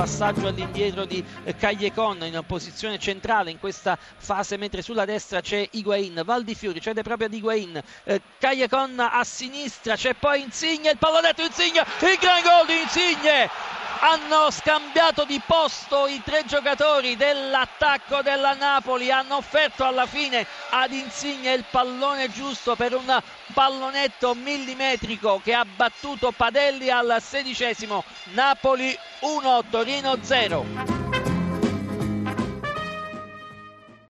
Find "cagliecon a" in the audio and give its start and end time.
8.38-9.22